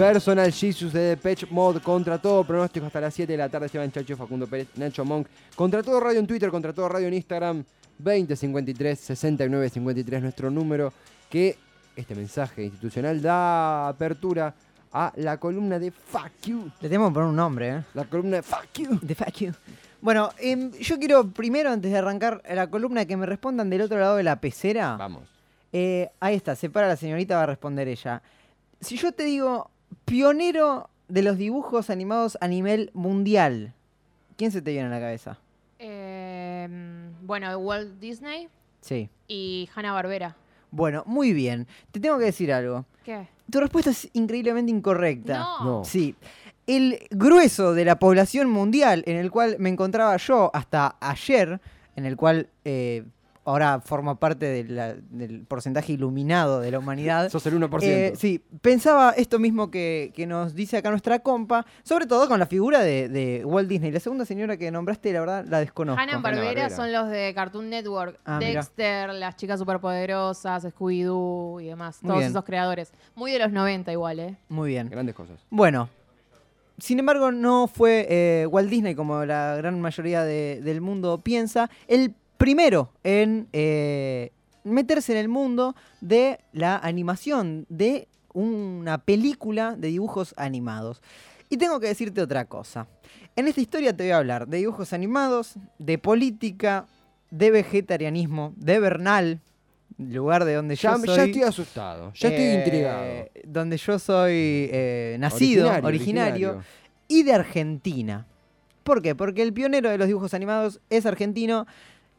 Personal 0.00 0.50
Jesus 0.50 0.94
de 0.94 1.00
Depeche 1.00 1.46
Mod 1.50 1.82
contra 1.82 2.16
todo 2.16 2.42
pronóstico 2.42 2.86
hasta 2.86 3.02
las 3.02 3.12
7 3.12 3.30
de 3.30 3.36
la 3.36 3.50
tarde. 3.50 3.66
Esteban 3.66 3.92
Chacho, 3.92 4.16
Facundo 4.16 4.46
Pérez, 4.46 4.68
Nacho 4.76 5.04
Monk. 5.04 5.26
Contra 5.54 5.82
todo 5.82 6.00
radio 6.00 6.20
en 6.20 6.26
Twitter, 6.26 6.50
contra 6.50 6.72
todo 6.72 6.88
radio 6.88 7.06
en 7.08 7.12
Instagram. 7.12 7.62
2053 7.98 8.98
6953 8.98 10.22
nuestro 10.22 10.50
número 10.50 10.90
que 11.28 11.58
este 11.94 12.14
mensaje 12.14 12.64
institucional 12.64 13.20
da 13.20 13.88
apertura 13.88 14.54
a 14.90 15.12
la 15.16 15.36
columna 15.36 15.78
de 15.78 15.90
Fuck 15.90 16.46
You. 16.46 16.70
Le 16.80 16.88
tenemos 16.88 17.10
que 17.10 17.14
poner 17.16 17.28
un 17.28 17.36
nombre, 17.36 17.68
¿eh? 17.68 17.82
La 17.92 18.04
columna 18.04 18.36
de 18.36 18.42
Fuck 18.42 18.72
You. 18.78 18.98
De 19.02 19.14
fuck 19.14 19.34
you. 19.34 19.52
Bueno, 20.00 20.30
em, 20.38 20.70
yo 20.78 20.98
quiero 20.98 21.28
primero, 21.28 21.70
antes 21.70 21.92
de 21.92 21.98
arrancar 21.98 22.40
la 22.50 22.70
columna, 22.70 23.04
que 23.04 23.18
me 23.18 23.26
respondan 23.26 23.68
del 23.68 23.82
otro 23.82 24.00
lado 24.00 24.16
de 24.16 24.22
la 24.22 24.40
pecera. 24.40 24.96
Vamos. 24.96 25.24
Eh, 25.74 26.08
ahí 26.20 26.36
está, 26.36 26.56
se 26.56 26.70
para 26.70 26.88
la 26.88 26.96
señorita, 26.96 27.36
va 27.36 27.42
a 27.42 27.46
responder 27.46 27.86
ella. 27.86 28.22
Si 28.80 28.96
yo 28.96 29.12
te 29.12 29.24
digo 29.24 29.70
pionero 30.04 30.88
de 31.08 31.22
los 31.22 31.36
dibujos 31.36 31.90
animados 31.90 32.38
a 32.40 32.48
nivel 32.48 32.90
mundial, 32.94 33.74
¿quién 34.36 34.52
se 34.52 34.62
te 34.62 34.70
viene 34.72 34.86
a 34.86 34.90
la 34.90 35.00
cabeza? 35.00 35.38
Eh, 35.78 36.68
bueno, 37.22 37.56
Walt 37.58 37.98
Disney 38.00 38.48
Sí. 38.80 39.08
y 39.28 39.68
Hanna 39.74 39.92
Barbera. 39.92 40.36
Bueno, 40.70 41.02
muy 41.06 41.32
bien. 41.32 41.66
Te 41.90 41.98
tengo 42.00 42.18
que 42.18 42.26
decir 42.26 42.52
algo. 42.52 42.84
¿Qué? 43.04 43.26
Tu 43.50 43.58
respuesta 43.60 43.90
es 43.90 44.08
increíblemente 44.12 44.70
incorrecta. 44.70 45.38
No. 45.38 45.64
No. 45.64 45.84
Sí. 45.84 46.14
El 46.66 47.00
grueso 47.10 47.74
de 47.74 47.84
la 47.84 47.98
población 47.98 48.48
mundial 48.48 49.02
en 49.06 49.16
el 49.16 49.30
cual 49.32 49.56
me 49.58 49.68
encontraba 49.70 50.16
yo 50.18 50.50
hasta 50.54 50.96
ayer, 51.00 51.60
en 51.96 52.06
el 52.06 52.16
cual 52.16 52.48
eh, 52.64 53.04
ahora 53.44 53.80
formo 53.80 54.16
parte 54.16 54.46
de 54.46 54.64
la- 54.64 54.94
del 54.94 55.44
porcentaje 55.46 55.92
iluminado 55.94 56.60
de 56.60 56.70
la 56.70 56.78
humanidad. 56.78 57.28
Sos 57.30 57.44
el 57.46 57.58
1%. 57.60 57.78
eh, 57.82 58.12
sí, 58.16 58.42
pensaba 58.60 59.10
esto 59.16 59.38
mismo 59.38 59.70
que, 59.70 60.12
que 60.14 60.26
nos 60.26 60.54
dice 60.54 60.76
acá 60.76 60.90
nuestra 60.90 61.18
compa, 61.20 61.64
sobre 61.82 62.06
todo 62.06 62.28
con 62.28 62.38
la 62.38 62.46
figura 62.46 62.80
de, 62.80 63.08
de 63.08 63.44
Walt 63.44 63.68
Disney. 63.68 63.90
La 63.90 64.00
segunda 64.00 64.24
señora 64.24 64.56
que 64.56 64.70
nombraste, 64.70 65.12
la 65.12 65.20
verdad, 65.20 65.44
la 65.48 65.58
desconozco. 65.60 66.00
Hanna 66.00 66.12
Hanna-Barbera. 66.12 66.44
Barbera 66.46 66.70
son 66.70 66.92
los 66.92 67.08
de 67.08 67.32
Cartoon 67.34 67.70
Network. 67.70 68.18
Ah. 68.24 68.38
Dexter, 68.38 69.14
las 69.14 69.36
chicas 69.36 69.58
superpoderosas, 69.58 70.64
Scooby-Doo 70.64 71.60
y 71.62 71.66
demás. 71.66 71.98
Muy 72.02 72.08
todos 72.08 72.18
bien. 72.20 72.30
esos 72.30 72.44
creadores. 72.44 72.92
Muy 73.14 73.32
de 73.32 73.38
los 73.38 73.50
90 73.52 73.90
igual, 73.92 74.20
¿eh? 74.20 74.36
Muy 74.48 74.68
bien. 74.70 74.88
Grandes 74.90 75.14
cosas. 75.14 75.40
Bueno, 75.50 75.88
sin 76.78 76.98
embargo, 76.98 77.30
no 77.32 77.68
fue 77.68 78.06
eh, 78.08 78.46
Walt 78.46 78.70
Disney, 78.70 78.94
como 78.94 79.24
la 79.26 79.54
gran 79.56 79.78
mayoría 79.80 80.24
de- 80.24 80.60
del 80.62 80.80
mundo 80.80 81.20
piensa, 81.22 81.68
el 81.88 82.14
primero 82.40 82.90
en 83.04 83.48
eh, 83.52 84.32
meterse 84.64 85.12
en 85.12 85.18
el 85.18 85.28
mundo 85.28 85.76
de 86.00 86.40
la 86.54 86.78
animación, 86.78 87.66
de 87.68 88.08
una 88.32 88.96
película 88.96 89.76
de 89.76 89.88
dibujos 89.88 90.32
animados. 90.38 91.02
Y 91.50 91.58
tengo 91.58 91.78
que 91.80 91.88
decirte 91.88 92.22
otra 92.22 92.46
cosa. 92.46 92.86
En 93.36 93.46
esta 93.46 93.60
historia 93.60 93.94
te 93.94 94.04
voy 94.04 94.12
a 94.12 94.16
hablar 94.16 94.48
de 94.48 94.56
dibujos 94.56 94.94
animados, 94.94 95.54
de 95.78 95.98
política, 95.98 96.86
de 97.30 97.50
vegetarianismo, 97.50 98.54
de 98.56 98.80
Bernal, 98.80 99.40
lugar 99.98 100.46
de 100.46 100.54
donde 100.54 100.76
Ya, 100.76 100.96
yo 100.96 101.04
ya 101.04 101.14
soy. 101.14 101.30
estoy 101.30 101.42
asustado. 101.42 102.12
Ya 102.14 102.28
estoy 102.28 102.44
eh, 102.44 102.54
intrigado. 102.54 103.04
Donde 103.44 103.76
yo 103.76 103.98
soy 103.98 104.70
eh, 104.72 105.16
nacido, 105.20 105.66
originario, 105.68 105.88
originario. 105.88 106.64
y 107.06 107.22
de 107.22 107.34
Argentina. 107.34 108.26
¿Por 108.82 109.02
qué? 109.02 109.14
Porque 109.14 109.42
el 109.42 109.52
pionero 109.52 109.90
de 109.90 109.98
los 109.98 110.06
dibujos 110.06 110.32
animados 110.32 110.80
es 110.88 111.04
argentino. 111.04 111.66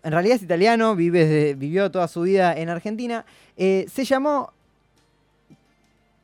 En 0.03 0.11
realidad 0.11 0.35
es 0.37 0.43
italiano, 0.43 0.95
vive 0.95 1.25
desde- 1.25 1.53
vivió 1.55 1.91
toda 1.91 2.07
su 2.07 2.21
vida 2.21 2.53
en 2.57 2.69
Argentina. 2.69 3.25
Eh, 3.57 3.85
se 3.91 4.03
llamó. 4.05 4.51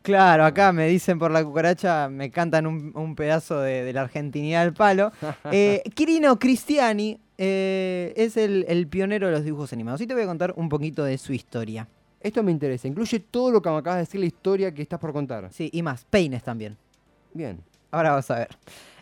Claro, 0.02 0.46
acá 0.46 0.72
me 0.72 0.88
dicen 0.88 1.20
por 1.20 1.32
la 1.32 1.44
cucaracha, 1.44 2.08
me 2.08 2.32
cantan 2.32 2.66
un, 2.66 2.92
un 2.96 3.16
pedazo 3.16 3.60
de, 3.60 3.84
de 3.84 3.92
la 3.94 4.02
argentinidad 4.02 4.62
al 4.62 4.74
palo. 4.74 5.12
Eh, 5.52 5.84
Quirino 5.94 6.40
Cristiani 6.40 7.20
eh, 7.38 8.14
es 8.16 8.38
el, 8.38 8.66
el 8.70 8.88
pionero 8.88 9.28
de 9.28 9.34
los 9.34 9.44
dibujos 9.44 9.74
animados. 9.74 10.00
Y 10.02 10.08
te 10.08 10.14
voy 10.14 10.24
a 10.24 10.28
contar 10.28 10.54
un 10.56 10.70
poquito 10.70 11.04
de 11.04 11.18
su 11.18 11.34
historia. 11.34 11.88
Esto 12.22 12.42
me 12.42 12.52
interesa. 12.52 12.88
Incluye 12.88 13.20
todo 13.20 13.52
lo 13.52 13.62
que 13.62 13.70
me 13.70 13.78
acabas 13.78 13.98
de 13.98 14.02
decir, 14.04 14.20
la 14.22 14.26
historia 14.28 14.74
que 14.74 14.82
estás 14.82 15.00
por 15.00 15.12
contar. 15.14 15.50
Sí, 15.52 15.70
y 15.74 15.82
más, 15.84 16.06
peines 16.06 16.42
también. 16.42 16.78
Bien. 17.34 17.60
Ahora 17.92 18.12
vas 18.14 18.32
a 18.32 18.40
ver. 18.40 18.50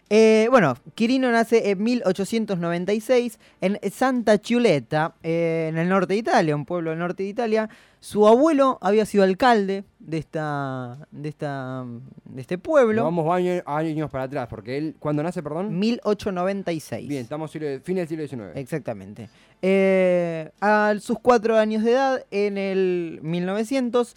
Eh, 0.09 0.47
bueno, 0.51 0.77
Quirino 0.93 1.31
nace 1.31 1.71
en 1.71 1.81
1896 1.83 3.39
en 3.61 3.79
Santa 3.91 4.38
Chiuleta, 4.39 5.16
eh, 5.23 5.67
en 5.69 5.77
el 5.79 5.89
norte 5.89 6.13
de 6.13 6.19
Italia, 6.19 6.55
un 6.55 6.66
pueblo 6.66 6.91
del 6.91 6.99
norte 6.99 7.23
de 7.23 7.29
Italia. 7.29 7.69
Su 7.99 8.27
abuelo 8.27 8.77
había 8.81 9.03
sido 9.07 9.23
alcalde 9.23 9.83
de 9.97 10.19
esta, 10.19 11.07
de 11.09 11.29
esta, 11.29 11.83
de 12.25 12.39
este 12.41 12.57
Nos 12.57 12.61
pueblo. 12.63 13.03
vamos 13.03 13.33
años, 13.35 13.63
años 13.66 14.11
para 14.11 14.25
atrás, 14.25 14.47
porque 14.47 14.77
él, 14.77 14.95
cuando 14.99 15.23
nace, 15.23 15.41
perdón. 15.41 15.79
1896. 15.79 17.07
Bien, 17.07 17.23
estamos 17.23 17.49
siglo- 17.49 17.79
fin 17.81 17.95
del 17.95 18.07
siglo 18.07 18.27
XIX. 18.27 18.51
Exactamente. 18.55 19.27
Eh, 19.63 20.51
a 20.61 20.93
sus 20.99 21.17
cuatro 21.19 21.57
años 21.57 21.83
de 21.83 21.93
edad, 21.93 22.23
en 22.29 22.59
el 22.59 23.19
1900, 23.23 24.16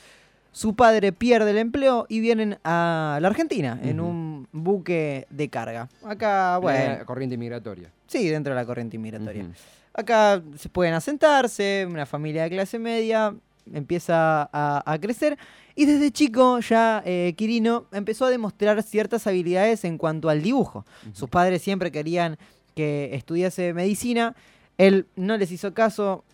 su 0.53 0.75
padre 0.75 1.13
pierde 1.13 1.51
el 1.51 1.59
empleo 1.59 2.07
y 2.09 2.21
vienen 2.21 2.59
a 2.65 3.19
la 3.21 3.29
Argentina 3.29 3.79
en 3.83 4.01
un 4.01 4.49
buque 4.53 5.27
de 5.31 5.49
carga. 5.49 5.89
Acá, 6.05 6.59
bueno, 6.59 6.99
La 6.99 7.05
corriente 7.05 7.37
migratoria. 7.37 7.91
sí, 8.07 8.29
dentro 8.29 8.53
de 8.55 8.61
la 8.61 8.67
corriente 8.67 8.97
inmigratoria. 8.97 9.45
Ujú. 9.45 9.53
Acá 9.95 10.43
se 10.57 10.69
pueden 10.69 10.95
asentarse, 10.95 11.87
una 11.89 12.07
familia 12.07 12.45
de 12.45 12.51
clase 12.51 12.79
media 12.79 13.35
empieza 13.75 14.49
a, 14.53 14.83
a 14.87 14.99
crecer 14.99 15.37
y 15.75 15.85
desde 15.85 16.11
chico 16.11 16.59
ya 16.61 17.03
eh, 17.05 17.35
Quirino 17.37 17.85
empezó 17.93 18.25
a 18.25 18.31
demostrar 18.31 18.83
ciertas 18.83 19.27
habilidades 19.27 19.85
en 19.85 19.99
cuanto 19.99 20.29
al 20.31 20.43
dibujo. 20.43 20.87
Sus 21.13 21.29
padres 21.29 21.63
siempre 21.63 21.93
querían 21.93 22.39
que 22.75 23.11
estudiase 23.15 23.75
medicina, 23.75 24.35
él 24.79 25.07
no 25.17 25.37
les 25.37 25.51
hizo 25.53 25.75
caso, 25.75 26.25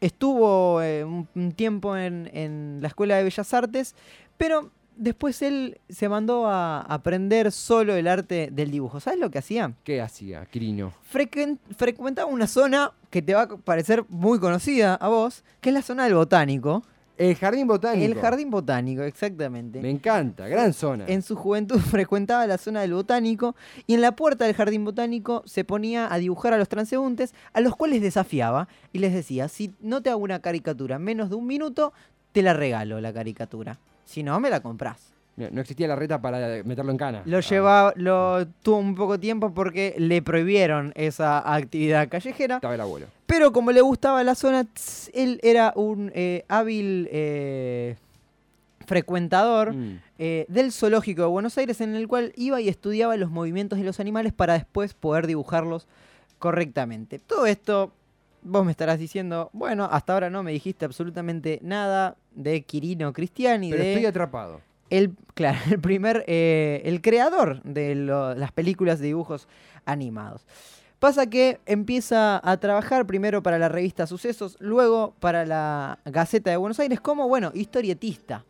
estuvo 0.00 0.82
eh, 0.82 1.04
un, 1.04 1.52
tiempo 1.52 1.96
en, 1.96 2.30
en 2.32 2.78
la 2.80 2.88
Escuela 2.88 3.16
de 3.16 3.24
Bellas 3.24 3.52
Artes, 3.54 3.94
pero 4.36 4.70
después 4.96 5.42
él 5.42 5.78
se 5.88 6.08
mandó 6.08 6.46
a 6.48 6.80
aprender 6.80 7.52
solo 7.52 7.94
el 7.94 8.08
arte 8.08 8.48
del 8.52 8.70
dibujo. 8.70 9.00
¿Sabes 9.00 9.20
lo 9.20 9.30
que 9.30 9.38
hacía? 9.38 9.72
¿Qué 9.84 10.00
hacía, 10.00 10.46
frequen- 11.12 11.58
frecuentaba 11.76 12.30
una 12.30 12.46
zona 12.46 12.92
que 13.10 13.22
te 13.22 13.34
va 13.34 13.42
a 13.42 13.48
parecer 13.48 14.04
muy 14.08 14.38
conocida 14.40 14.94
a 14.96 15.08
vos, 15.08 15.44
que 15.60 15.70
es 15.70 15.74
la 15.74 15.82
zona 15.82 16.04
del 16.04 16.14
botánico. 16.14 16.82
El 17.18 17.34
jardín 17.34 17.66
botánico. 17.66 18.04
El 18.04 18.14
jardín 18.14 18.50
botánico, 18.50 19.02
exactamente. 19.02 19.80
Me 19.80 19.90
encanta, 19.90 20.46
gran 20.46 20.72
zona. 20.72 21.04
En 21.08 21.22
su 21.22 21.34
juventud 21.34 21.78
frecuentaba 21.90 22.46
la 22.46 22.58
zona 22.58 22.80
del 22.80 22.94
botánico 22.94 23.56
y 23.88 23.94
en 23.94 24.00
la 24.00 24.12
puerta 24.12 24.44
del 24.44 24.54
jardín 24.54 24.84
botánico 24.84 25.42
se 25.44 25.64
ponía 25.64 26.12
a 26.12 26.18
dibujar 26.18 26.54
a 26.54 26.58
los 26.58 26.68
transeúntes, 26.68 27.34
a 27.52 27.60
los 27.60 27.74
cuales 27.74 28.02
desafiaba 28.02 28.68
y 28.92 29.00
les 29.00 29.12
decía, 29.12 29.48
si 29.48 29.74
no 29.80 30.00
te 30.00 30.10
hago 30.10 30.22
una 30.22 30.40
caricatura 30.40 30.96
en 30.96 31.02
menos 31.02 31.28
de 31.28 31.34
un 31.34 31.46
minuto, 31.46 31.92
te 32.32 32.40
la 32.42 32.54
regalo 32.54 33.00
la 33.00 33.12
caricatura. 33.12 33.78
Si 34.04 34.22
no, 34.22 34.38
me 34.38 34.48
la 34.48 34.60
comprás. 34.60 35.17
No 35.50 35.60
existía 35.60 35.86
la 35.86 35.94
reta 35.96 36.20
para 36.20 36.62
meterlo 36.64 36.90
en 36.90 36.98
cana. 36.98 37.22
Lo 37.24 37.38
Ah. 37.38 37.40
llevaba, 37.40 37.92
lo 37.96 38.46
tuvo 38.62 38.78
un 38.78 38.94
poco 38.94 39.20
tiempo 39.20 39.54
porque 39.54 39.94
le 39.98 40.20
prohibieron 40.22 40.92
esa 40.96 41.38
actividad 41.54 42.08
callejera. 42.08 42.56
Estaba 42.56 42.74
el 42.74 42.80
abuelo. 42.80 43.06
Pero 43.26 43.52
como 43.52 43.70
le 43.72 43.80
gustaba 43.80 44.24
la 44.24 44.34
zona, 44.34 44.64
tss, 44.64 45.10
él 45.14 45.38
era 45.42 45.72
un 45.76 46.10
eh, 46.14 46.44
hábil 46.48 47.08
eh, 47.12 47.96
frecuentador 48.86 49.74
Mm. 49.74 50.00
eh, 50.18 50.46
del 50.48 50.72
zoológico 50.72 51.22
de 51.22 51.28
Buenos 51.28 51.56
Aires 51.58 51.80
en 51.80 51.94
el 51.94 52.08
cual 52.08 52.32
iba 52.36 52.60
y 52.60 52.68
estudiaba 52.68 53.16
los 53.16 53.30
movimientos 53.30 53.78
de 53.78 53.84
los 53.84 54.00
animales 54.00 54.32
para 54.32 54.54
después 54.54 54.94
poder 54.94 55.26
dibujarlos 55.26 55.86
correctamente. 56.38 57.18
Todo 57.18 57.46
esto, 57.46 57.92
vos 58.42 58.64
me 58.64 58.70
estarás 58.70 58.98
diciendo, 58.98 59.50
bueno, 59.52 59.88
hasta 59.90 60.14
ahora 60.14 60.30
no 60.30 60.42
me 60.42 60.52
dijiste 60.52 60.84
absolutamente 60.84 61.58
nada 61.62 62.16
de 62.34 62.62
Quirino 62.62 63.12
Cristiani, 63.12 63.70
Pero 63.70 63.82
de 63.82 63.92
estoy 63.92 64.06
atrapado. 64.06 64.60
El, 64.90 65.12
claro, 65.34 65.58
el 65.70 65.80
primer, 65.80 66.24
eh, 66.26 66.82
el 66.84 67.00
creador 67.00 67.62
de 67.62 67.94
lo- 67.94 68.34
las 68.34 68.52
películas 68.52 68.98
de 68.98 69.06
dibujos 69.08 69.48
animados. 69.84 70.46
Pasa 70.98 71.26
que 71.30 71.60
empieza 71.64 72.40
a 72.42 72.56
trabajar 72.56 73.06
primero 73.06 73.40
para 73.42 73.56
la 73.58 73.68
revista 73.68 74.06
Sucesos, 74.08 74.56
luego 74.58 75.14
para 75.20 75.46
la 75.46 76.00
Gaceta 76.04 76.50
de 76.50 76.56
Buenos 76.56 76.80
Aires 76.80 77.00
como, 77.00 77.28
bueno, 77.28 77.52
historietista. 77.54 78.44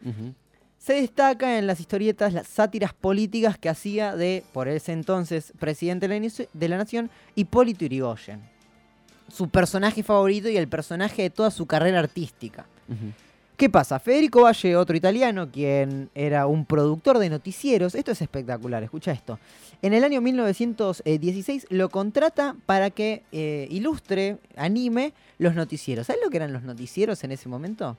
Se 0.78 0.94
destaca 0.94 1.58
en 1.58 1.66
las 1.66 1.78
historietas 1.80 2.32
las 2.32 2.46
sátiras 2.46 2.94
políticas 2.94 3.58
que 3.58 3.68
hacía 3.68 4.16
de, 4.16 4.44
por 4.54 4.66
ese 4.68 4.92
entonces, 4.92 5.52
presidente 5.58 6.08
de 6.08 6.68
la, 6.68 6.76
nación, 6.78 7.10
Hipólito 7.34 7.84
Yrigoyen. 7.84 8.40
Su 9.30 9.50
personaje 9.50 10.02
favorito 10.02 10.48
y 10.48 10.56
el 10.56 10.68
personaje 10.68 11.22
de 11.22 11.30
toda 11.30 11.50
su 11.50 11.66
carrera 11.66 11.98
artística. 11.98 12.64
¿Qué 13.58 13.68
pasa? 13.68 13.98
Federico 13.98 14.42
Valle, 14.42 14.76
otro 14.76 14.96
italiano, 14.96 15.50
quien 15.50 16.10
era 16.14 16.46
un 16.46 16.64
productor 16.64 17.18
de 17.18 17.28
noticieros, 17.28 17.96
esto 17.96 18.12
es 18.12 18.22
espectacular, 18.22 18.84
escucha 18.84 19.10
esto. 19.10 19.40
En 19.82 19.94
el 19.94 20.04
año 20.04 20.20
1916 20.20 21.66
lo 21.70 21.88
contrata 21.88 22.54
para 22.66 22.90
que 22.90 23.24
eh, 23.32 23.66
ilustre, 23.68 24.38
anime 24.54 25.12
los 25.38 25.56
noticieros. 25.56 26.06
¿Sabes 26.06 26.22
lo 26.24 26.30
que 26.30 26.36
eran 26.36 26.52
los 26.52 26.62
noticieros 26.62 27.24
en 27.24 27.32
ese 27.32 27.48
momento? 27.48 27.96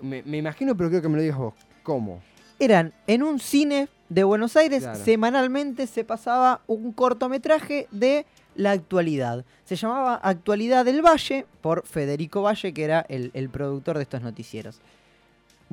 Me, 0.00 0.22
me 0.22 0.38
imagino, 0.38 0.74
pero 0.74 0.88
creo 0.88 1.02
que 1.02 1.08
me 1.10 1.16
lo 1.16 1.22
digas 1.22 1.36
vos. 1.38 1.54
¿Cómo? 1.82 2.22
eran 2.58 2.92
en 3.08 3.24
un 3.24 3.40
cine 3.40 3.88
de 4.08 4.22
Buenos 4.22 4.56
Aires, 4.56 4.84
Claro. 4.84 5.04
semanalmente 5.04 5.88
se 5.88 6.04
pasaba 6.04 6.60
un 6.68 6.92
cortometraje 6.92 7.88
de 7.90 8.24
la 8.54 8.70
actualidad. 8.70 9.44
Se 9.64 9.74
llamaba 9.74 10.14
Actualidad 10.14 10.84
del 10.84 11.02
Valle 11.04 11.44
por 11.60 11.84
Federico 11.84 12.42
Valle, 12.42 12.72
que 12.72 12.84
era 12.84 13.04
el, 13.08 13.32
el 13.34 13.50
productor 13.50 13.96
de 13.96 14.04
estos 14.04 14.22
noticieros. 14.22 14.80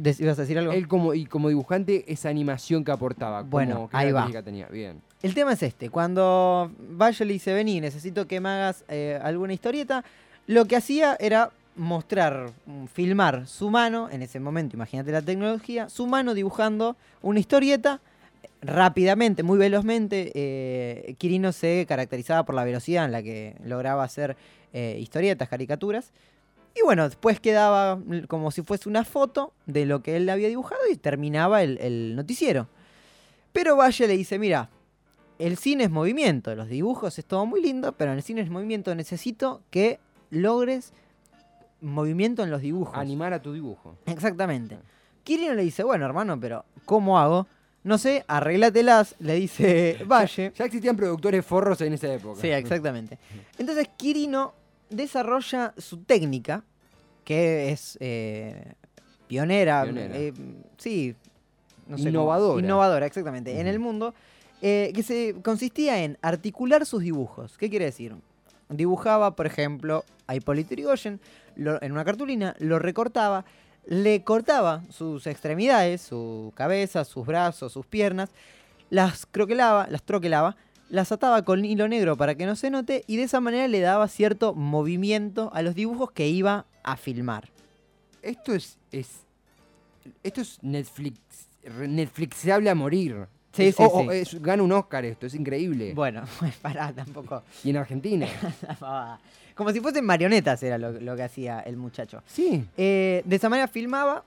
¿Ibas 0.04 0.38
a 0.40 0.42
decir 0.44 0.58
algo? 0.58 0.72
Él 0.74 0.88
como, 0.88 1.14
y 1.14 1.26
como 1.26 1.50
dibujante, 1.50 2.06
esa 2.12 2.30
animación 2.30 2.84
que 2.84 2.92
aportaba. 2.92 3.40
como- 3.40 3.52
Bueno, 3.52 3.88
¿qué 3.92 3.98
ahí 3.98 4.12
va. 4.12 4.28
tenía? 4.44 4.68
Bien. 4.68 5.02
El 5.22 5.34
tema 5.34 5.54
es 5.54 5.64
este, 5.64 5.90
cuando 5.90 6.72
Valle 6.80 7.26
le 7.26 7.34
dice, 7.34 7.54
vení, 7.54 7.82
necesito 7.82 8.28
que 8.28 8.40
me 8.40 8.50
hagas 8.50 8.84
eh, 8.88 9.20
alguna 9.22 9.54
historieta, 9.54 10.04
lo 10.48 10.66
que 10.66 10.76
hacía 10.78 11.18
era 11.20 11.52
mostrar, 11.76 12.52
mm, 12.66 12.86
filmar 12.86 13.46
su 13.48 13.70
mano, 13.70 14.10
en 14.12 14.22
ese 14.22 14.40
momento, 14.40 14.76
imagínate 14.76 15.12
la 15.12 15.22
tecnología, 15.22 15.90
su 15.90 16.08
mano 16.08 16.34
dibujando 16.34 16.96
una 17.22 17.40
historieta 17.40 18.02
rápidamente, 18.62 19.44
muy 19.44 19.58
velozmente. 19.58 20.32
eh, 20.36 21.16
Quirino 21.18 21.52
se 21.52 21.86
caracterizaba 21.88 22.44
por 22.44 22.56
la 22.56 22.64
velocidad 22.64 23.06
en 23.06 23.12
la 23.12 23.24
que 23.24 23.56
lograba 23.64 24.04
hacer 24.04 24.36
eh, 24.74 24.98
historietas, 25.00 25.50
caricaturas. 25.50 26.12
Y 26.80 26.86
bueno, 26.86 27.04
después 27.04 27.40
quedaba 27.40 28.00
como 28.28 28.52
si 28.52 28.62
fuese 28.62 28.88
una 28.88 29.04
foto 29.04 29.54
de 29.66 29.86
lo 29.86 30.02
que 30.02 30.16
él 30.16 30.30
había 30.30 30.48
dibujado 30.48 30.82
y 30.90 30.96
terminaba 30.96 31.62
el, 31.62 31.78
el 31.80 32.16
noticiero. 32.16 32.68
Pero 33.52 33.76
Valle 33.76 34.08
le 34.08 34.16
dice, 34.16 34.40
mira, 34.40 34.70
el 35.40 35.58
cine 35.58 35.86
es 35.86 35.90
movimiento, 35.90 36.56
los 36.56 36.70
dibujos 36.70 37.18
es 37.18 37.26
todo 37.26 37.46
muy 37.46 37.62
lindo, 37.62 37.94
pero 37.94 38.12
en 38.12 38.18
el 38.18 38.24
cine 38.24 38.42
es 38.42 38.50
movimiento 38.50 38.94
necesito 38.96 39.62
que 39.72 40.00
logres 40.30 40.94
movimiento 41.82 42.44
en 42.44 42.52
los 42.52 42.62
dibujos. 42.62 42.98
Animar 42.98 43.34
a 43.34 43.42
tu 43.42 43.54
dibujo. 43.54 43.98
Exactamente. 44.06 44.78
Quirino 45.24 45.54
le 45.54 45.64
dice, 45.64 45.84
bueno 45.84 46.06
hermano, 46.06 46.40
pero 46.40 46.66
¿cómo 46.86 47.20
hago? 47.20 47.48
No 47.84 47.98
sé, 47.98 48.26
arréglatelas, 48.28 49.16
le 49.20 49.36
dice 49.36 50.00
Valle. 50.08 50.52
Ya 50.56 50.66
existían 50.66 50.96
productores 50.96 51.46
forros 51.46 51.82
en 51.82 51.94
esa 51.94 52.14
época. 52.14 52.40
Sí, 52.42 52.50
exactamente. 52.50 53.18
Entonces 53.58 53.90
Quirino 53.98 54.54
desarrolla 54.90 55.74
su 55.78 55.98
técnica, 56.04 56.64
que 57.24 57.72
es 57.72 57.98
eh, 58.02 58.74
pionera, 59.28 59.84
Pionera. 59.84 60.16
eh, 60.18 60.34
sí, 60.78 61.16
no 61.88 61.98
sé 61.98 62.04
cómo- 62.06 62.10
Innovadora. 62.10 62.64
innovadora, 62.66 63.06
exactamente, 63.06 63.60
en 63.60 63.68
el 63.68 63.80
mundo, 63.80 64.14
eh, 64.62 64.92
que 64.94 65.04
se 65.04 65.36
consistía 65.44 66.04
en 66.04 66.18
articular 66.22 66.86
sus 66.86 67.02
dibujos. 67.04 67.58
¿Qué 67.58 67.70
quiere 67.70 67.86
decir? 67.86 68.16
Dibujaba, 68.70 69.36
por 69.36 69.46
ejemplo, 69.46 70.04
a 70.28 70.36
Hipólito 70.36 70.72
Yrigoyen 70.76 71.20
lo- 71.56 71.82
en 71.82 71.92
una 71.92 72.06
cartulina, 72.06 72.56
lo 72.60 72.78
recortaba, 72.80 73.46
le 73.86 74.24
cortaba 74.24 74.84
sus 74.90 75.26
extremidades, 75.28 76.02
su 76.02 76.52
cabeza, 76.56 77.04
sus 77.06 77.26
brazos, 77.26 77.72
sus 77.74 77.86
piernas, 77.86 78.30
las 78.92 79.26
croquelaba, 79.26 79.88
las 79.90 80.04
troquelaba, 80.04 80.56
las 80.90 81.12
ataba 81.12 81.44
con 81.44 81.66
hilo 81.66 81.88
negro 81.88 82.18
para 82.18 82.36
que 82.36 82.46
no 82.46 82.56
se 82.56 82.70
note 82.70 83.04
y 83.08 83.18
de 83.18 83.24
esa 83.24 83.40
manera 83.40 83.68
le 83.68 83.80
daba 83.80 84.08
cierto 84.08 84.54
movimiento 84.54 85.52
a 85.54 85.62
los 85.62 85.76
dibujos 85.76 86.12
que 86.12 86.28
iba 86.28 86.66
a 86.84 86.98
filmar. 86.98 87.50
Esto 88.22 88.54
es, 88.54 88.78
es. 88.92 89.08
Esto 90.24 90.42
es 90.42 90.58
Netflix. 90.62 91.18
Netflixeable 91.88 92.70
a 92.70 92.76
morir. 92.76 93.28
Sí, 93.54 93.64
Es- 93.68 93.76
sí, 93.76 93.84
sí. 93.84 94.08
es- 94.12 94.42
gana 94.42 94.64
un 94.64 94.72
Oscar 94.72 95.06
esto, 95.06 95.26
es 95.28 95.34
increíble. 95.36 95.94
Bueno, 95.94 96.24
pues 96.40 96.56
pará, 96.58 96.92
tampoco. 96.94 97.44
Y 97.64 97.70
en 97.72 97.78
Argentina. 97.78 98.28
Como 99.56 99.72
si 99.72 99.82
fuesen 99.82 100.06
marionetas 100.06 100.64
era 100.64 100.78
lo, 100.78 100.92
lo 100.94 101.16
que 101.16 101.24
hacía 101.24 101.60
el 101.62 101.76
muchacho. 101.78 102.24
sí. 102.28 102.64
Eh, 102.78 103.22
de 103.26 103.36
esa 103.36 103.50
manera 103.50 103.68
filmaba 103.68 104.24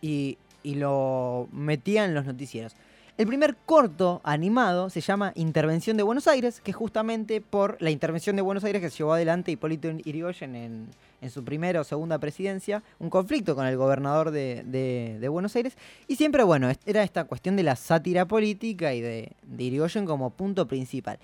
y, 0.00 0.38
y 0.62 0.76
lo 0.76 1.48
metía 1.52 2.04
en 2.04 2.14
los 2.14 2.24
noticieros. 2.24 2.74
El 3.18 3.26
primer 3.26 3.56
corto 3.64 4.20
animado 4.24 4.90
se 4.90 5.00
llama 5.00 5.32
Intervención 5.36 5.96
de 5.96 6.02
Buenos 6.02 6.28
Aires, 6.28 6.60
que 6.60 6.74
justamente 6.74 7.40
por 7.40 7.78
la 7.80 7.90
intervención 7.90 8.36
de 8.36 8.42
Buenos 8.42 8.62
Aires 8.64 8.82
que 8.82 8.90
se 8.90 8.98
llevó 8.98 9.14
adelante 9.14 9.50
Hipólito 9.50 9.90
Yrigoyen 9.90 10.54
en, 10.54 10.88
en 11.22 11.30
su 11.30 11.42
primera 11.42 11.80
o 11.80 11.84
segunda 11.84 12.18
presidencia, 12.18 12.82
un 12.98 13.08
conflicto 13.08 13.54
con 13.54 13.66
el 13.66 13.78
gobernador 13.78 14.32
de, 14.32 14.64
de- 14.66 15.16
de 15.18 15.28
Buenos 15.28 15.56
Aires. 15.56 15.78
Y 16.08 16.16
siempre, 16.16 16.42
bueno, 16.42 16.70
era 16.84 17.02
esta 17.02 17.24
cuestión 17.24 17.56
de 17.56 17.62
la 17.62 17.74
sátira 17.74 18.26
política 18.26 18.92
y 18.92 19.00
de, 19.00 19.32
de 19.44 19.64
Irigoyen 19.64 20.04
como 20.04 20.28
punto 20.28 20.68
principal. 20.68 21.18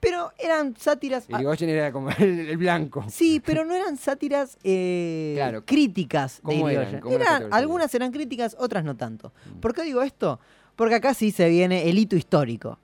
Pero 0.00 0.32
eran 0.38 0.74
sátiras... 0.78 1.26
ah, 1.30 1.36
Irigoyen 1.36 1.68
era 1.68 1.92
como 1.92 2.08
el, 2.08 2.40
el 2.48 2.56
blanco. 2.56 3.04
Sí, 3.10 3.42
pero 3.44 3.66
no 3.66 3.74
eran 3.74 3.98
sátiras 3.98 4.56
eh, 4.64 5.34
Claro. 5.36 5.62
críticas 5.66 6.40
de. 6.42 6.54
Irigoyen. 6.54 7.00
¿Cómo 7.00 7.14
era 7.16 7.36
Eran- 7.36 7.52
algunas 7.52 7.94
eran 7.94 8.12
críticas, 8.12 8.56
otras 8.58 8.82
no 8.82 8.96
tanto. 8.96 9.30
Mm. 9.56 9.60
¿Por 9.60 9.74
qué 9.74 9.82
digo 9.82 10.00
esto? 10.00 10.40
Porque 10.76 10.96
acá 10.96 11.14
sí 11.14 11.30
se 11.30 11.48
viene 11.48 11.88
el 11.88 11.98
hito 11.98 12.16
histórico. 12.16 12.78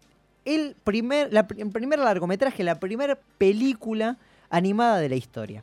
El 0.44 0.74
primer, 0.84 1.30
el 1.58 1.70
primer 1.70 1.98
largometraje, 1.98 2.62
la 2.64 2.78
primera 2.80 3.18
película 3.38 4.16
animada 4.48 4.98
de 4.98 5.08
la 5.08 5.16
historia. 5.16 5.62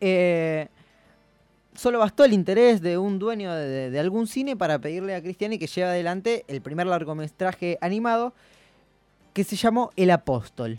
Eh, 0.00 0.68
solo 1.74 1.98
bastó 1.98 2.24
el 2.24 2.32
interés 2.32 2.80
de 2.80 2.98
un 2.98 3.18
dueño 3.18 3.52
de- 3.54 3.90
de 3.90 4.00
algún 4.00 4.26
cine 4.26 4.56
para 4.56 4.78
pedirle 4.78 5.14
a 5.14 5.22
Cristiani 5.22 5.58
que 5.58 5.66
lleve 5.66 5.88
adelante 5.88 6.44
el 6.48 6.60
primer 6.60 6.86
largometraje 6.86 7.78
animado 7.80 8.32
que 9.32 9.44
se 9.44 9.56
llamó 9.56 9.90
El 9.96 10.10
Apóstol. 10.10 10.78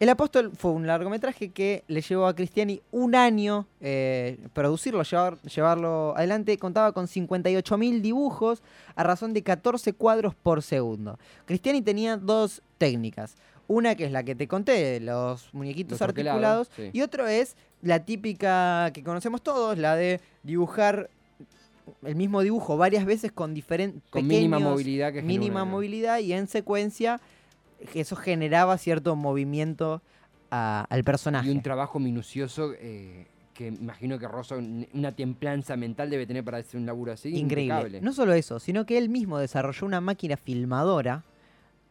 El 0.00 0.08
Apóstol 0.08 0.50
fue 0.56 0.70
un 0.70 0.86
largometraje 0.86 1.50
que 1.50 1.84
le 1.86 2.00
llevó 2.00 2.26
a 2.26 2.34
Cristiani 2.34 2.80
un 2.90 3.14
año 3.14 3.66
eh, 3.82 4.38
producirlo, 4.54 5.02
llevar- 5.02 5.38
llevarlo 5.42 6.16
adelante. 6.16 6.56
Contaba 6.56 6.92
con 6.92 7.06
58.000 7.06 8.00
dibujos 8.00 8.62
a 8.96 9.02
razón 9.04 9.34
de 9.34 9.42
14 9.42 9.92
cuadros 9.92 10.34
por 10.34 10.62
segundo. 10.62 11.18
Cristiani 11.44 11.82
tenía 11.82 12.16
dos 12.16 12.62
técnicas. 12.78 13.34
Una 13.68 13.94
que 13.94 14.06
es 14.06 14.10
la 14.10 14.22
que 14.24 14.34
te 14.34 14.48
conté, 14.48 14.98
los 15.00 15.52
muñequitos 15.52 16.00
Los 16.00 16.02
articulados. 16.08 16.70
sí. 16.74 16.88
Y 16.94 17.02
otro 17.02 17.28
es 17.28 17.54
la 17.82 18.02
típica 18.04 18.90
que 18.94 19.04
conocemos 19.04 19.42
todos, 19.42 19.76
la 19.78 19.96
de 19.96 20.20
dibujar 20.42 21.10
el 22.04 22.16
mismo 22.16 22.40
dibujo 22.40 22.76
varias 22.76 23.04
veces 23.04 23.32
con 23.32 23.52
diferentes 23.52 24.00
Con 24.10 24.26
mínima 24.26 24.58
movilidad 24.58 25.12
que 25.12 25.22
mínima 25.22 25.64
movilidad 25.64 26.18
y 26.20 26.32
en 26.32 26.46
secuencia 26.46 27.20
eso 27.94 28.16
generaba 28.16 28.76
cierto 28.78 29.16
movimiento 29.16 30.02
a- 30.50 30.86
al 30.90 31.04
personaje. 31.04 31.48
Y 31.48 31.52
un 31.52 31.62
trabajo 31.62 31.98
minucioso 31.98 32.72
eh, 32.78 33.26
que 33.54 33.68
imagino 33.68 34.18
que 34.18 34.26
un- 34.56 34.86
una 34.94 35.12
templanza 35.12 35.76
mental 35.76 36.08
debe 36.10 36.26
tener 36.26 36.42
para 36.44 36.58
hacer 36.58 36.80
un 36.80 36.86
laburo 36.86 37.12
así. 37.12 37.28
Increíble. 37.36 37.62
impecable. 37.74 38.00
No 38.00 38.12
solo 38.12 38.32
eso, 38.32 38.58
sino 38.58 38.86
que 38.86 38.96
él 38.98 39.08
mismo 39.08 39.38
desarrolló 39.38 39.86
una 39.86 40.00
máquina 40.00 40.36
filmadora 40.36 41.24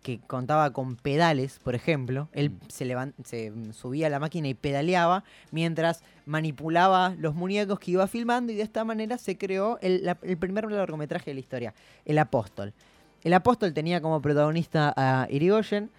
que 0.01 0.19
contaba 0.27 0.71
con 0.71 0.95
pedales, 0.95 1.59
por 1.59 1.75
ejemplo. 1.75 2.29
Él 2.31 2.51
Mm. 2.51 2.57
se, 2.69 2.95
se 3.25 3.73
subía 3.73 4.07
a 4.07 4.09
la 4.09 4.19
máquina 4.19 4.47
y 4.47 4.53
pedaleaba 4.53 5.25
mientras 5.51 6.03
manipulaba 6.25 7.15
los 7.19 7.35
muñecos 7.35 7.79
que 7.79 7.91
iba 7.91 8.07
filmando 8.07 8.53
y 8.53 8.55
de 8.55 8.63
esta 8.63 8.85
manera 8.85 9.17
se 9.17 9.37
creó 9.37 9.77
el, 9.81 10.05
la- 10.05 10.17
el 10.23 10.37
primer 10.37 10.71
largometraje 10.71 11.31
de 11.31 11.33
la 11.35 11.39
historia, 11.41 11.73
El 12.05 12.17
Apóstol. 12.17 12.73
El 13.23 13.33
Apóstol 13.33 13.73
tenía 13.73 14.01
como 14.01 14.21
protagonista 14.21 14.93
a 14.95 15.27
Irigoyen 15.29 15.89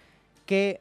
que 0.47 0.81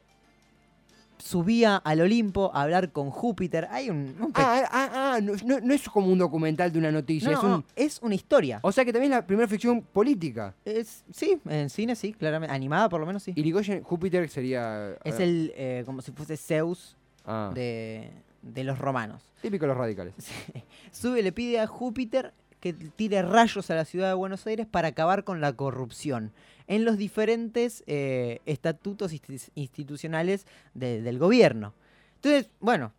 subía 1.17 1.75
al 1.75 2.00
Olimpo 2.00 2.50
a 2.53 2.62
hablar 2.62 2.91
con 2.93 3.10
Júpiter. 3.10 3.67
Hay 3.72 3.89
un... 3.89 4.15
un 4.22 4.31
pe- 4.31 4.41
Ah, 4.41 4.63
ah, 4.72 4.89
ah, 5.15 5.19
no, 5.22 5.34
no- 5.43 5.60
no 5.60 5.74
es 5.74 5.89
como 5.89 6.08
un 6.08 6.17
documental 6.17 6.72
de 6.72 6.79
una 6.79 6.91
noticia, 6.91 7.31
no, 7.31 7.38
es 7.38 7.43
no, 7.43 7.55
un... 7.55 7.65
es 7.75 8.00
una 8.01 8.15
historia. 8.15 8.60
O 8.63 8.72
sea 8.72 8.86
que 8.86 8.93
también 8.93 9.12
es 9.12 9.17
la 9.17 9.27
primera 9.27 9.48
ficción 9.48 9.81
política. 9.81 10.55
Es, 10.63 11.03
sí, 11.12 11.38
en 11.50 11.69
cine 11.69 11.96
sí, 11.98 12.13
claramente. 12.13 12.55
Animada 12.55 12.88
por 12.88 13.01
lo 13.01 13.05
menos 13.05 13.22
sí. 13.24 13.34
Irigoyen, 13.36 13.84
Júpiter 13.84 14.29
sería... 14.29 14.93
Es 15.03 15.19
eh, 15.19 15.24
el, 15.24 15.53
eh, 15.55 15.84
como 15.86 16.01
si 16.01 16.13
fuese 16.13 16.38
Zeus 16.38 16.96
ah, 17.25 17.51
de, 17.53 18.12
de 18.41 18.63
los 18.63 18.79
romanos. 18.79 19.22
Típico 19.41 19.63
de 19.65 19.67
los 19.69 19.77
radicales. 19.77 20.13
Sube, 20.93 21.22
le 21.22 21.34
pide 21.34 21.60
a 21.60 21.67
Júpiter 21.67 22.34
que 22.60 22.74
tire 22.74 23.22
rayos 23.22 23.70
a 23.70 23.75
la 23.75 23.86
ciudad 23.86 24.08
de 24.10 24.13
Buenos 24.13 24.46
Aires 24.48 24.68
para 24.68 24.89
acabar 24.89 25.24
con 25.24 25.42
la 25.42 25.54
corrupción 25.54 26.32
en 26.68 26.86
los 26.86 26.98
diferentes 26.98 27.84
eh, 27.88 28.42
estatutos 28.46 29.13
insti- 29.13 29.50
institucionales 29.56 30.46
de- 30.74 31.01
del 31.01 31.18
gobierno. 31.20 31.74
Entonces, 32.16 32.50
bueno, 32.60 32.92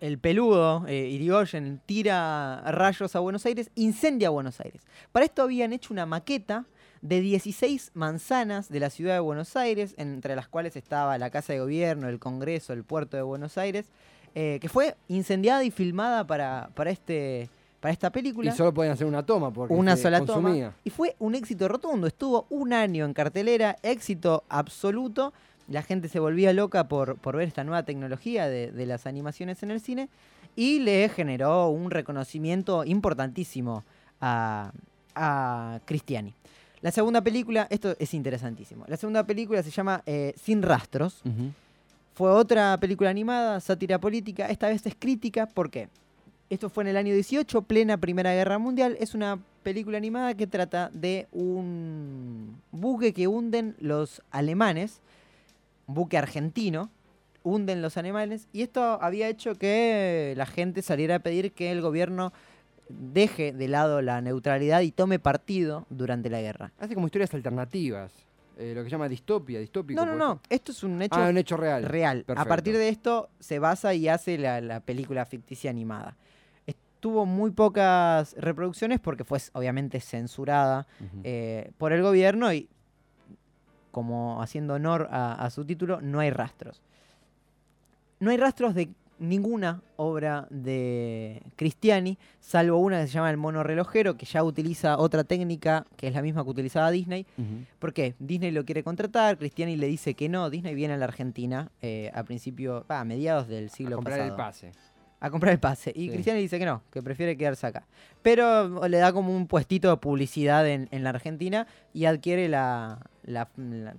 el 0.00 0.18
peludo 0.18 0.86
eh, 0.88 1.08
Irigoyen 1.08 1.80
tira 1.84 2.62
rayos 2.72 3.14
a 3.14 3.20
Buenos 3.20 3.44
Aires, 3.44 3.70
incendia 3.74 4.30
Buenos 4.30 4.58
Aires. 4.60 4.82
Para 5.12 5.26
esto 5.26 5.42
habían 5.42 5.72
hecho 5.74 5.92
una 5.92 6.06
maqueta 6.06 6.64
de 7.02 7.20
16 7.20 7.90
manzanas 7.94 8.68
de 8.70 8.80
la 8.80 8.88
ciudad 8.90 9.14
de 9.14 9.20
Buenos 9.20 9.56
Aires, 9.56 9.94
entre 9.98 10.34
las 10.36 10.48
cuales 10.48 10.74
estaba 10.76 11.16
la 11.18 11.30
Casa 11.30 11.52
de 11.52 11.60
Gobierno, 11.60 12.08
el 12.08 12.18
Congreso, 12.18 12.72
el 12.72 12.84
puerto 12.84 13.16
de 13.18 13.22
Buenos 13.22 13.58
Aires, 13.58 13.86
eh, 14.34 14.58
que 14.60 14.68
fue 14.68 14.96
incendiada 15.08 15.64
y 15.64 15.70
filmada 15.70 16.26
para, 16.26 16.70
para, 16.74 16.90
este, 16.90 17.50
para 17.80 17.92
esta 17.92 18.10
película. 18.10 18.50
Y 18.50 18.56
solo 18.56 18.72
podían 18.74 18.92
hacer 18.94 19.06
una 19.06 19.24
toma 19.24 19.50
porque 19.50 19.74
Una 19.74 19.96
se 19.96 20.02
sola 20.02 20.18
consumía. 20.20 20.66
toma. 20.66 20.76
Y 20.84 20.90
fue 20.90 21.16
un 21.18 21.34
éxito 21.34 21.66
rotundo. 21.66 22.06
Estuvo 22.06 22.46
un 22.50 22.72
año 22.72 23.04
en 23.04 23.14
cartelera, 23.14 23.76
éxito 23.82 24.44
absoluto. 24.48 25.32
La 25.68 25.82
gente 25.82 26.08
se 26.08 26.18
volvía 26.18 26.52
loca 26.52 26.88
por, 26.88 27.16
por 27.16 27.36
ver 27.36 27.48
esta 27.48 27.64
nueva 27.64 27.84
tecnología 27.84 28.48
de, 28.48 28.70
de 28.72 28.86
las 28.86 29.06
animaciones 29.06 29.62
en 29.62 29.70
el 29.70 29.80
cine. 29.80 30.08
Y 30.56 30.80
le 30.80 31.08
generó 31.08 31.68
un 31.68 31.90
reconocimiento 31.90 32.84
importantísimo 32.84 33.84
a, 34.20 34.72
a 35.14 35.80
Cristiani. 35.84 36.34
La 36.82 36.90
segunda 36.90 37.20
película, 37.20 37.66
esto 37.70 37.94
es 37.98 38.14
interesantísimo. 38.14 38.84
La 38.88 38.96
segunda 38.96 39.24
película 39.24 39.62
se 39.62 39.70
llama 39.70 40.02
eh, 40.06 40.34
Sin 40.42 40.62
Rastros. 40.62 41.22
Fue 42.14 42.30
otra 42.30 42.76
película 42.78 43.10
animada, 43.10 43.60
sátira 43.60 43.98
política. 43.98 44.46
Esta 44.46 44.68
vez 44.68 44.84
es 44.86 44.94
crítica, 44.98 45.46
¿por 45.46 45.70
qué? 45.70 45.88
Esto 46.50 46.68
fue 46.68 46.82
en 46.84 46.88
el 46.88 46.96
año 46.96 47.14
18, 47.14 47.62
plena 47.62 47.96
Primera 47.96 48.32
Guerra 48.34 48.58
Mundial. 48.58 48.96
Es 48.98 49.14
una 49.14 49.38
película 49.62 49.98
animada 49.98 50.34
que 50.34 50.48
trata 50.48 50.90
de 50.92 51.28
un 51.30 52.60
buque 52.72 53.12
que 53.12 53.28
hunden 53.28 53.76
los 53.78 54.20
alemanes, 54.32 55.00
un 55.86 55.94
buque 55.94 56.18
argentino, 56.18 56.90
hunden 57.44 57.82
los 57.82 57.96
alemanes, 57.96 58.48
y 58.52 58.62
esto 58.62 59.00
había 59.00 59.28
hecho 59.28 59.54
que 59.54 60.34
la 60.36 60.44
gente 60.46 60.82
saliera 60.82 61.16
a 61.16 61.18
pedir 61.20 61.52
que 61.52 61.70
el 61.70 61.80
gobierno 61.82 62.32
deje 62.88 63.52
de 63.52 63.68
lado 63.68 64.02
la 64.02 64.20
neutralidad 64.20 64.80
y 64.80 64.90
tome 64.90 65.20
partido 65.20 65.86
durante 65.88 66.30
la 66.30 66.40
guerra. 66.40 66.72
Hace 66.80 66.94
como 66.94 67.06
historias 67.06 67.32
alternativas. 67.32 68.12
eh, 68.58 68.72
lo 68.74 68.82
que 68.82 68.86
se 68.88 68.90
llama 68.90 69.08
distopia, 69.08 69.60
distópico. 69.60 70.04
No, 70.04 70.12
no, 70.12 70.18
no, 70.18 70.40
esto 70.50 70.72
es 70.72 70.82
un 70.82 71.00
hecho 71.00 71.14
ser. 71.14 71.24
Ah, 71.24 71.30
un 71.30 71.38
hecho 71.38 71.56
real. 71.56 71.84
real. 71.84 72.24
A 72.36 72.44
partir 72.44 72.76
de 72.76 72.88
esto 72.88 73.28
se 73.38 73.60
basa 73.60 73.94
y 73.94 74.08
hace 74.08 74.36
la, 74.36 74.60
la 74.60 74.80
película 74.80 75.24
ficticia 75.24 75.70
animada. 75.70 76.16
Tuvo 77.00 77.24
muy 77.26 77.50
pocas 77.50 78.34
reproducciones 78.38 79.00
porque 79.00 79.24
fue 79.24 79.38
obviamente 79.54 80.00
censurada 80.00 80.86
eh, 81.24 81.72
por 81.78 81.92
el 81.92 82.02
gobierno 82.02 82.52
y 82.52 82.68
como 83.90 84.40
haciendo 84.42 84.74
honor 84.74 85.08
a, 85.10 85.32
a 85.34 85.50
su 85.50 85.64
título, 85.64 86.00
no 86.00 86.20
hay 86.20 86.30
rastros. 86.30 86.80
No 88.20 88.30
hay 88.30 88.36
rastros 88.36 88.74
de 88.74 88.90
ninguna 89.18 89.82
obra 89.96 90.46
de 90.50 91.42
Cristiani, 91.56 92.16
salvo 92.38 92.78
una 92.78 93.00
que 93.00 93.06
se 93.06 93.12
llama 93.14 93.30
El 93.30 93.36
mono 93.36 93.62
relojero, 93.62 94.16
que 94.16 94.24
ya 94.26 94.42
utiliza 94.44 94.96
otra 94.98 95.24
técnica 95.24 95.86
que 95.96 96.08
es 96.08 96.14
la 96.14 96.22
misma 96.22 96.42
que 96.44 96.50
utilizaba 96.50 96.90
Disney, 96.90 97.26
Ujú. 97.36 97.64
¿Por 97.78 97.92
qué? 97.92 98.14
Disney 98.18 98.50
lo 98.50 98.64
quiere 98.64 98.82
contratar, 98.84 99.36
Cristiani 99.36 99.76
le 99.76 99.88
dice 99.88 100.14
que 100.14 100.28
no. 100.28 100.48
Disney 100.50 100.74
viene 100.74 100.94
a 100.94 100.96
la 100.96 101.04
Argentina 101.06 101.70
eh, 101.82 102.10
a 102.14 102.22
principio, 102.24 102.84
a 102.88 103.04
mediados 103.04 103.48
del 103.48 103.66
A 103.66 103.68
siglo 103.68 103.96
comprar 103.96 104.18
pasado. 104.18 104.30
el 104.30 104.36
pase. 104.36 104.72
A 105.20 105.30
comprar 105.30 105.52
el 105.52 105.60
pase. 105.60 105.92
Y 105.94 106.06
Sí. 106.06 106.14
Cristiani 106.14 106.40
dice 106.40 106.58
que 106.58 106.64
no, 106.64 106.82
que 106.90 107.02
prefiere 107.02 107.36
quedarse 107.36 107.66
acá. 107.66 107.86
Pero 108.22 108.88
le 108.88 108.96
da 108.98 109.12
como 109.12 109.36
un 109.36 109.46
puestito 109.46 109.90
de 109.90 109.96
publicidad 109.98 110.66
en, 110.66 110.88
en 110.90 111.04
la 111.04 111.10
Argentina 111.10 111.66
y 111.92 112.06
adquiere 112.06 112.48
la, 112.48 112.98
la, 113.24 113.48
la- 113.56 113.94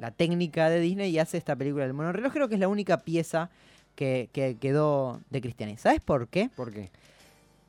la 0.00 0.10
técnica 0.10 0.68
de 0.70 0.80
Disney 0.80 1.10
y 1.12 1.18
hace 1.20 1.38
esta 1.38 1.54
película 1.54 1.84
del 1.84 1.92
mono 1.94 2.12
relojero, 2.12 2.48
que 2.48 2.54
es 2.54 2.60
la 2.60 2.66
única 2.68 2.98
pieza 3.02 3.48
que, 3.94 4.28
que 4.32 4.56
quedó 4.56 5.20
de 5.30 5.40
Cristiani. 5.40 5.76
¿Sabes 5.76 6.00
por 6.00 6.26
qué? 6.28 6.50
¿Por 6.56 6.72
qué? 6.72 6.90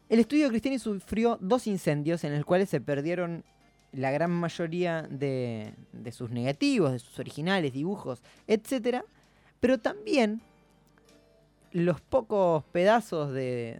El 0.09 0.19
estudio 0.19 0.45
de 0.45 0.49
Cristiani 0.49 0.79
sufrió 0.79 1.37
dos 1.39 1.67
incendios 1.67 2.23
en 2.23 2.35
los 2.35 2.43
cuales 2.45 2.69
se 2.69 2.81
perdieron 2.81 3.43
la 3.91 4.09
gran 4.11 4.31
mayoría 4.31 5.03
de, 5.03 5.73
de 5.93 6.11
sus 6.11 6.31
negativos, 6.31 6.91
de 6.93 6.99
sus 6.99 7.19
originales, 7.19 7.71
dibujos, 7.73 8.21
etc. 8.47 9.03
Pero 9.59 9.77
también 9.79 10.41
los 11.75 11.99
pocos 11.99 12.63
pedazos 12.71 13.33
de, 13.33 13.77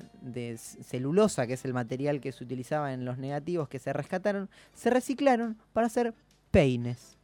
celulosa, 0.57 1.47
que 1.47 1.53
es 1.53 1.63
el 1.63 1.73
material 1.73 2.19
que 2.19 2.33
se 2.33 2.43
utilizaba 2.43 2.91
en 2.91 3.05
los 3.05 3.17
negativos 3.17 3.69
que 3.69 3.79
se 3.79 3.93
rescataron, 3.93 4.49
se 4.73 4.89
reciclaron 4.89 5.55
para 5.71 5.87
hacer 5.87 6.13
peines. 6.51 7.17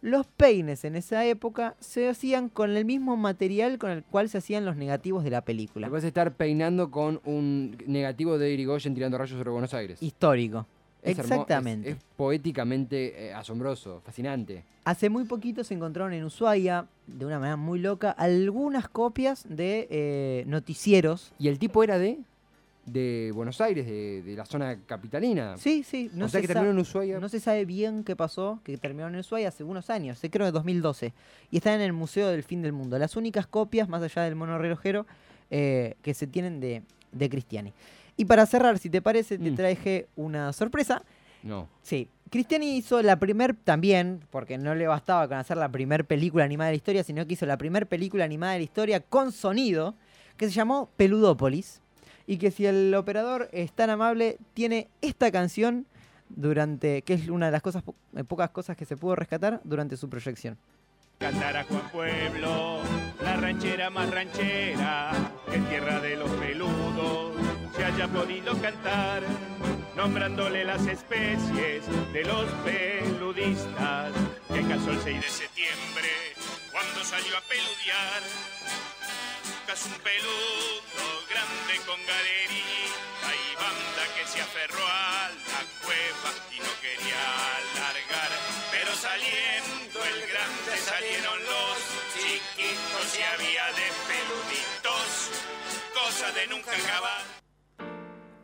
Los 0.00 0.26
peines 0.26 0.84
en 0.84 0.96
esa 0.96 1.24
época 1.24 1.76
se 1.78 2.08
hacían 2.08 2.48
con 2.48 2.76
el 2.76 2.84
mismo 2.84 3.16
material 3.16 3.78
con 3.78 3.92
el 3.92 4.02
cual 4.02 4.28
se 4.28 4.38
hacían 4.38 4.64
los 4.64 4.74
negativos 4.74 5.22
de 5.22 5.30
la 5.30 5.44
película. 5.44 5.88
Vas 5.88 6.02
a 6.02 6.08
estar 6.08 6.34
peinando 6.34 6.90
con 6.90 7.20
un 7.24 7.78
negativo 7.86 8.38
de 8.38 8.52
Irigoyen 8.52 8.96
tirando 8.96 9.18
rayos 9.18 9.38
sobre 9.38 9.50
Buenos 9.50 9.72
Aires. 9.72 10.02
Histórico. 10.02 10.66
Es 11.02 11.18
hermo- 11.18 11.24
es- 11.24 11.30
Exactamente. 11.32 11.90
Es, 11.90 11.96
poéticamente 12.16 13.26
eh, 13.28 13.34
asombroso, 13.34 14.00
fascinante. 14.04 14.64
Hace 14.84 15.08
muy 15.10 15.24
poquito 15.24 15.62
se 15.64 15.74
encontraron 15.74 16.12
en 16.12 16.24
Ushuaia, 16.24 16.86
de 17.06 17.26
una 17.26 17.38
manera 17.38 17.56
muy 17.56 17.78
loca, 17.78 18.10
algunas 18.12 18.88
copias 18.88 19.44
de 19.48 19.86
eh, 19.90 20.44
noticieros. 20.46 21.32
Y 21.38 21.48
el 21.48 21.58
tipo 21.58 21.82
era 21.84 21.98
de, 21.98 22.18
de 22.86 23.30
Buenos 23.34 23.60
Aires, 23.60 23.86
de, 23.86 24.22
de 24.22 24.34
la 24.36 24.44
zona 24.44 24.76
capitalina. 24.86 25.56
Sí, 25.56 25.84
sí, 25.84 26.10
no, 26.14 26.26
o 26.26 26.28
sea 26.28 26.40
se, 26.40 26.46
que 26.46 26.52
terminó 26.52 26.72
en 26.72 26.78
Ushuaia. 26.78 27.20
no 27.20 27.28
se 27.28 27.38
sabe 27.38 27.64
bien 27.64 28.02
qué 28.02 28.16
pasó, 28.16 28.58
que 28.64 28.76
terminaron 28.76 29.14
en 29.14 29.20
Ushuaia 29.20 29.48
hace 29.48 29.62
unos 29.62 29.88
años, 29.90 30.18
se 30.18 30.30
creo 30.30 30.46
de 30.46 30.52
2012. 30.52 31.12
Y 31.52 31.56
está 31.58 31.74
en 31.74 31.80
el 31.80 31.92
Museo 31.92 32.28
del 32.28 32.42
Fin 32.42 32.62
del 32.62 32.72
Mundo. 32.72 32.98
Las 32.98 33.16
únicas 33.16 33.46
copias, 33.46 33.88
más 33.88 34.02
allá 34.02 34.22
del 34.22 34.34
mono 34.34 34.58
relojero, 34.58 35.06
eh, 35.50 35.94
que 36.02 36.14
se 36.14 36.26
tienen 36.26 36.58
de, 36.60 36.82
de 37.12 37.28
Cristiani. 37.30 37.72
Y 38.16 38.24
para 38.26 38.46
cerrar, 38.46 38.78
si 38.78 38.90
te 38.90 39.00
parece, 39.02 39.38
te 39.38 39.50
Mm. 39.50 39.54
traje 39.56 40.06
una 40.16 40.52
sorpresa. 40.52 41.02
No. 41.42 41.68
Sí, 41.82 42.08
Cristiani 42.30 42.76
hizo 42.76 43.02
la 43.02 43.16
primer 43.16 43.54
también, 43.54 44.20
porque 44.30 44.56
no 44.58 44.74
le 44.74 44.86
bastaba 44.86 45.28
con 45.28 45.36
hacer 45.38 45.56
la 45.56 45.68
primer 45.70 46.04
película 46.06 46.44
animada 46.44 46.68
de 46.68 46.72
la 46.74 46.76
historia, 46.76 47.04
sino 47.04 47.26
que 47.26 47.34
hizo 47.34 47.44
la 47.46 47.58
primer 47.58 47.86
película 47.88 48.24
animada 48.24 48.52
de 48.54 48.60
la 48.60 48.64
historia 48.64 49.00
con 49.00 49.32
sonido, 49.32 49.94
que 50.36 50.46
se 50.46 50.52
llamó 50.52 50.88
Peludópolis. 50.96 51.80
Y 52.26 52.38
que 52.38 52.50
si 52.52 52.64
el 52.66 52.94
operador 52.94 53.48
es 53.52 53.72
tan 53.72 53.90
amable, 53.90 54.38
tiene 54.54 54.88
esta 55.02 55.30
canción 55.32 55.86
durante, 56.28 57.02
que 57.02 57.14
es 57.14 57.28
una 57.28 57.46
de 57.46 57.52
las 57.52 57.60
cosas, 57.62 57.82
po- 57.82 57.94
eh, 58.16 58.24
pocas 58.24 58.50
cosas 58.50 58.76
que 58.76 58.84
se 58.84 58.96
pudo 58.96 59.16
rescatar 59.16 59.60
durante 59.64 59.96
su 59.96 60.08
proyección. 60.08 60.56
Cantar 61.18 61.56
a 61.56 61.64
Juan 61.64 61.82
Pueblo, 61.92 62.80
la 63.22 63.36
ranchera 63.36 63.90
más 63.90 64.10
ranchera, 64.10 65.12
que 65.50 65.56
en 65.56 65.64
tierra 65.66 66.00
de 66.00 66.16
los 66.16 66.30
peludos 66.30 67.31
se 67.74 67.84
haya 67.84 68.06
podido 68.08 68.52
cantar, 68.60 69.22
nombrándole 69.96 70.64
las 70.64 70.86
especies 70.86 71.84
de 72.12 72.24
los 72.24 72.46
peludistas, 72.64 74.12
que 74.52 74.62
casó 74.68 74.90
el 74.90 75.00
6 75.00 75.20
de 75.20 75.28
septiembre, 75.28 76.10
cuando 76.70 77.04
salió 77.04 77.36
a 77.36 77.40
peludear. 77.42 78.22
Casi 79.66 79.88
un 79.88 80.00
peludo 80.00 81.06
grande 81.30 81.74
con 81.86 81.98
galerita 82.04 83.28
y 83.32 83.56
banda 83.56 84.04
que 84.16 84.26
se 84.26 84.40
aferró 84.42 84.84
a 84.86 85.30
la 85.30 85.62
cueva 85.80 86.30
y 86.52 86.58
no 86.60 86.72
quería 86.82 87.24
largar. 87.80 88.30
Pero 88.70 88.92
saliendo 88.94 90.04
el 90.04 90.20
grande 90.28 90.76
salieron 90.76 91.38
los 91.44 91.78
chiquitos 92.12 93.18
y 93.18 93.22
había 93.22 93.66
de 93.72 93.88
peluditos, 94.12 95.30
cosa 95.94 96.32
de 96.32 96.46
nunca 96.48 96.72
acabar. 96.72 97.31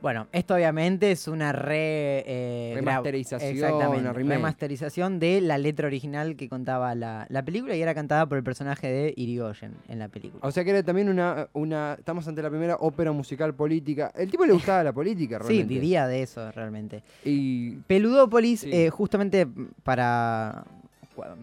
Bueno, 0.01 0.29
esto 0.31 0.55
obviamente 0.55 1.11
es 1.11 1.27
una 1.27 1.51
re, 1.51 2.23
eh, 2.25 2.73
Remasterización, 2.77 3.51
Exactamente, 3.51 4.01
una 4.01 4.13
remasterización 4.13 5.19
de 5.19 5.41
la 5.41 5.59
letra 5.59 5.89
original 5.89 6.37
que 6.37 6.49
contaba 6.49 6.95
la, 6.95 7.27
la 7.29 7.45
película 7.45 7.75
y 7.75 7.83
era 7.83 7.95
cantada 7.95 8.25
por 8.27 8.39
el 8.39 8.45
personaje 8.45 8.87
de 8.87 9.13
Irigoyen 9.17 9.75
en 9.89 9.99
la 9.99 10.09
película. 10.09 10.41
O 10.47 10.53
sea 10.53 10.63
que 10.63 10.71
era 10.71 10.83
también 10.85 11.09
una, 11.09 11.49
una. 11.53 11.97
Estamos 11.99 12.29
ante 12.29 12.43
la 12.43 12.49
primera 12.51 12.77
ópera 12.77 13.11
musical 13.11 13.55
política. 13.55 14.13
El 14.15 14.31
tipo 14.31 14.47
le 14.47 14.53
gustaba 14.53 14.85
la 14.85 14.93
política, 14.93 15.39
Sí, 15.41 15.49
realmente. 15.49 15.75
vivía 15.75 16.07
de 16.07 16.23
eso 16.23 16.53
realmente. 16.53 17.03
Y. 17.25 17.73
Peludópolis, 17.89 18.61
Sí. 18.61 18.71
eh, 18.73 18.91
justamente 18.91 19.49
para 19.83 20.65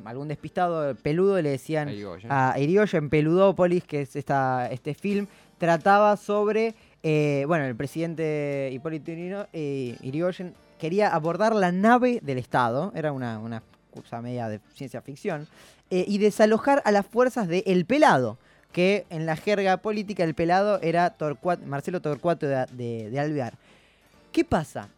algún 0.05 0.29
despistado, 0.29 0.95
peludo 0.95 1.41
le 1.41 1.49
decían 1.49 1.89
a 2.29 2.55
Irigoyen 2.57 3.09
Peludópolis, 3.09 3.83
que 3.83 4.01
es 4.03 4.15
esta, 4.15 4.69
este 4.71 4.93
film, 4.93 5.27
trataba 5.57 6.15
sobre, 6.15 6.75
eh, 7.07 7.43
bueno, 7.47 7.65
el 7.65 7.75
presidente 7.75 8.71
Hipólito 8.73 9.11
eh, 9.53 9.95
Yrigoyen 10.01 10.55
quería 10.79 11.09
abordar 11.13 11.53
la 11.53 11.71
nave 11.71 12.19
del 12.23 12.39
Estado, 12.39 12.91
era 12.95 13.11
una, 13.11 13.37
una 13.37 13.61
cosa 13.93 14.21
media 14.23 14.49
de 14.49 14.59
ciencia 14.73 15.01
ficción, 15.03 15.47
eh, 15.91 16.03
y 16.07 16.17
desalojar 16.17 16.81
a 16.83 16.91
las 16.91 17.05
fuerzas 17.05 17.47
de 17.47 17.63
El 17.67 17.85
Pelado, 17.85 18.39
que 18.71 19.05
en 19.11 19.27
la 19.27 19.35
jerga 19.35 19.77
política 19.77 20.23
El 20.23 20.33
Pelado 20.33 20.81
era 20.81 21.15
Torcuat- 21.15 21.61
Marcelo 21.63 22.01
Torcuato 22.01 22.47
de, 22.47 22.65
de- 22.71 23.09
de 23.11 23.19
Alvear. 23.19 23.53
¿Qué 24.31 24.43
pasa? 24.43 24.89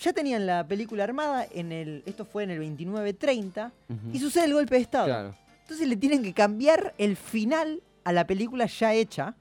Ya 0.00 0.12
tenían 0.12 0.44
la 0.46 0.66
película 0.66 1.04
armada, 1.04 1.46
en 1.54 1.70
el, 1.70 2.02
esto 2.04 2.24
fue 2.24 2.42
en 2.42 2.50
el 2.50 2.60
29-30, 2.60 3.70
Ujú. 3.88 3.98
y 4.12 4.18
sucede 4.18 4.46
el 4.46 4.54
golpe 4.54 4.74
de 4.74 4.80
Estado. 4.80 5.06
Claro. 5.06 5.34
Entonces 5.62 5.86
le 5.86 5.96
tienen 5.96 6.22
que 6.24 6.32
cambiar 6.34 6.92
el 6.98 7.16
final 7.16 7.80
a 8.02 8.12
la 8.12 8.26
película 8.26 8.66
ya 8.66 8.92
hecha, 8.92 9.34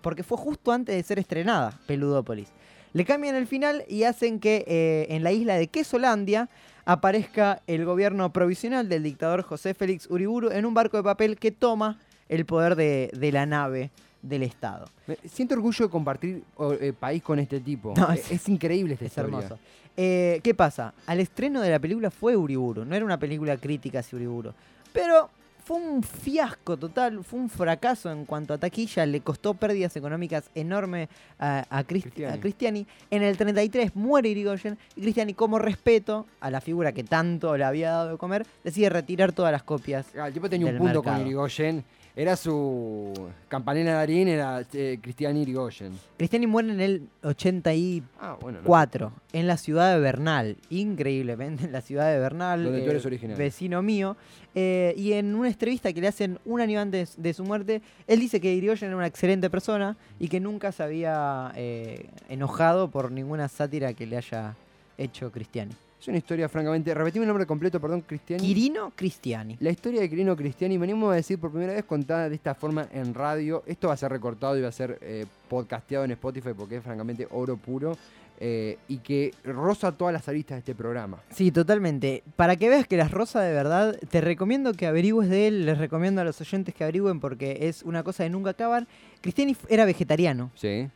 porque 0.00 0.22
fue 0.22 0.38
justo 0.38 0.72
antes 0.72 0.94
de 0.96 1.02
ser 1.02 1.18
estrenada, 1.18 1.78
Peludópolis. 1.86 2.48
Le 2.92 3.04
cambian 3.04 3.34
el 3.36 3.46
final 3.46 3.84
y 3.88 4.04
hacen 4.04 4.40
que 4.40 4.64
eh, 4.66 5.06
en 5.10 5.22
la 5.22 5.30
isla 5.32 5.56
de 5.56 5.66
Quesolandia 5.68 6.48
aparezca 6.84 7.60
el 7.66 7.84
gobierno 7.84 8.32
provisional 8.32 8.88
del 8.88 9.02
dictador 9.02 9.42
José 9.42 9.74
Félix 9.74 10.08
Uriburu 10.10 10.50
en 10.50 10.64
un 10.64 10.72
barco 10.74 10.96
de 10.96 11.02
papel 11.02 11.36
que 11.38 11.50
toma 11.50 11.98
el 12.28 12.46
poder 12.46 12.76
de, 12.76 13.10
de 13.14 13.30
la 13.32 13.44
nave 13.44 13.90
del 14.22 14.42
Estado. 14.42 14.86
Siento 15.30 15.54
orgullo 15.54 15.84
de 15.86 15.90
compartir 15.90 16.42
eh, 16.80 16.92
país 16.98 17.22
con 17.22 17.38
este 17.38 17.60
tipo. 17.60 17.94
No, 17.96 18.10
Eh, 18.12 18.14
es- 18.16 18.32
es, 18.32 18.48
increíble 18.48 18.94
esta 18.94 19.04
Es 19.04 19.10
historia. 19.12 19.36
hermoso. 19.36 19.58
Eh, 19.96 20.40
¿Qué 20.42 20.54
pasa? 20.54 20.94
Al 21.06 21.20
estreno 21.20 21.60
de 21.60 21.70
la 21.70 21.78
película 21.78 22.10
fue 22.10 22.36
Uriburu. 22.36 22.84
No 22.84 22.94
era 22.96 23.04
una 23.04 23.18
película 23.18 23.56
crítica 23.58 23.98
hacia 24.00 24.16
Uriburu. 24.16 24.52
Pero 24.92 25.28
fue 25.68 25.76
un 25.76 26.02
fiasco 26.02 26.78
total, 26.78 27.22
fue 27.22 27.38
un 27.38 27.50
fracaso 27.50 28.10
en 28.10 28.24
cuanto 28.24 28.54
a 28.54 28.58
taquilla, 28.58 29.04
le 29.04 29.20
costó 29.20 29.52
pérdidas 29.52 29.94
económicas 29.96 30.48
enormes 30.54 31.10
a, 31.38 31.66
a, 31.68 31.84
Crist- 31.84 32.04
Cristiani. 32.04 32.34
a 32.34 32.40
Cristiani. 32.40 32.86
En 33.10 33.22
el 33.22 33.36
33 33.36 33.94
muere 33.94 34.30
Irigoyen 34.30 34.78
y 34.96 35.02
Cristiani, 35.02 35.34
como 35.34 35.58
respeto 35.58 36.24
a 36.40 36.50
la 36.50 36.62
figura 36.62 36.92
que 36.92 37.04
tanto 37.04 37.54
le 37.58 37.64
había 37.64 37.90
dado 37.90 38.12
de 38.12 38.16
comer, 38.16 38.46
decide 38.64 38.88
retirar 38.88 39.32
todas 39.32 39.52
las 39.52 39.62
copias. 39.62 40.06
Ah, 40.18 40.28
el 40.28 40.32
tipo 40.32 40.48
tenía 40.48 40.68
un 40.68 40.72
del 40.72 40.78
punto 40.80 41.02
con 41.02 41.12
mercado. 41.12 41.26
Irigoyen. 41.26 41.84
Era 42.18 42.34
su 42.34 43.12
campanela 43.46 43.92
de 43.92 43.96
Darín, 43.96 44.26
era 44.26 44.66
eh, 44.72 44.98
Cristian 45.00 45.36
Irigoyen. 45.36 45.92
Cristiani 46.16 46.48
muere 46.48 46.72
en 46.72 46.80
el 46.80 47.08
84 47.22 48.08
Ah, 48.20 48.36
bueno. 48.40 48.58
no. 48.60 49.12
en 49.32 49.46
la 49.46 49.56
ciudad 49.56 49.94
de 49.94 50.00
Bernal, 50.00 50.56
increíblemente 50.68 51.66
en 51.66 51.70
la 51.70 51.80
ciudad 51.80 52.10
de 52.12 52.18
Bernal, 52.18 52.64
Donde 52.64 52.80
tú 52.80 52.86
eh, 52.90 52.90
eres 52.96 53.38
vecino 53.38 53.82
mío. 53.82 54.16
Eh, 54.56 54.94
y 54.96 55.12
en 55.12 55.32
una 55.36 55.46
entrevista 55.46 55.92
que 55.92 56.00
le 56.00 56.08
hacen 56.08 56.40
un 56.44 56.60
año 56.60 56.80
antes 56.80 57.14
de 57.22 57.32
su 57.32 57.44
muerte, 57.44 57.82
él 58.08 58.18
dice 58.18 58.40
que 58.40 58.52
Irigoyen 58.52 58.88
era 58.88 58.96
una 58.96 59.06
excelente 59.06 59.48
persona 59.48 59.96
y 60.18 60.26
que 60.26 60.40
nunca 60.40 60.72
se 60.72 60.82
había 60.82 61.52
eh, 61.54 62.08
enojado 62.28 62.90
por 62.90 63.12
ninguna 63.12 63.46
sátira 63.46 63.94
que 63.94 64.08
le 64.08 64.16
haya 64.16 64.56
hecho 64.96 65.30
Cristiani. 65.30 65.70
Es 66.00 66.06
una 66.06 66.18
historia, 66.18 66.48
francamente. 66.48 66.94
Repetime 66.94 67.24
el 67.24 67.28
nombre 67.28 67.44
completo, 67.46 67.80
perdón, 67.80 68.02
Cristiani. 68.02 68.42
Quirino 68.42 68.92
Cristiani. 68.94 69.56
La 69.60 69.70
historia 69.70 70.00
de 70.00 70.08
Quirino 70.08 70.36
Cristiani, 70.36 70.78
venimos 70.78 71.10
a 71.12 71.16
decir 71.16 71.38
por 71.40 71.50
primera 71.50 71.72
vez 71.72 71.84
contada 71.84 72.28
de 72.28 72.36
esta 72.36 72.54
forma 72.54 72.86
en 72.92 73.14
radio. 73.14 73.64
Esto 73.66 73.88
va 73.88 73.94
a 73.94 73.96
ser 73.96 74.12
recortado 74.12 74.56
y 74.56 74.60
va 74.62 74.68
a 74.68 74.72
ser 74.72 74.98
eh, 75.02 75.26
podcasteado 75.48 76.04
en 76.04 76.12
Spotify 76.12 76.50
porque 76.56 76.76
es 76.76 76.82
francamente 76.84 77.26
oro 77.30 77.56
puro. 77.56 77.96
eh, 78.40 78.78
y 78.86 78.98
que 78.98 79.34
roza 79.42 79.90
todas 79.90 80.12
las 80.12 80.28
aristas 80.28 80.54
de 80.54 80.58
este 80.60 80.74
programa. 80.76 81.18
Sí, 81.30 81.50
totalmente. 81.50 82.22
Para 82.36 82.54
que 82.54 82.68
veas 82.68 82.86
que 82.86 82.96
las 82.96 83.10
rosa 83.10 83.40
de 83.42 83.52
verdad, 83.52 83.98
te 84.10 84.20
recomiendo 84.20 84.72
que 84.74 84.86
averigües 84.86 85.28
de 85.28 85.48
él, 85.48 85.66
les 85.66 85.76
recomiendo 85.76 86.20
a 86.20 86.24
los 86.24 86.40
oyentes 86.40 86.72
que 86.72 86.84
averigüen 86.84 87.18
porque 87.18 87.58
es 87.62 87.82
una 87.82 88.04
cosa 88.04 88.22
de 88.22 88.30
nunca 88.30 88.50
acabar. 88.50 88.86
Cristiani 89.22 89.56
era 89.68 89.84
vegetariano, 89.86 90.52
Sí. 90.54 90.86